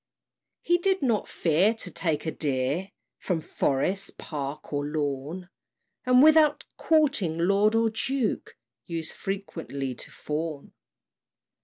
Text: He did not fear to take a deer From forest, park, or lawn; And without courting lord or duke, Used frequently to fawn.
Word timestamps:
He 0.63 0.79
did 0.79 1.03
not 1.03 1.29
fear 1.29 1.75
to 1.75 1.91
take 1.91 2.25
a 2.25 2.31
deer 2.31 2.89
From 3.19 3.39
forest, 3.39 4.17
park, 4.17 4.73
or 4.73 4.83
lawn; 4.83 5.47
And 6.07 6.23
without 6.23 6.63
courting 6.75 7.37
lord 7.37 7.75
or 7.75 7.91
duke, 7.91 8.57
Used 8.87 9.13
frequently 9.13 9.93
to 9.93 10.09
fawn. 10.09 10.73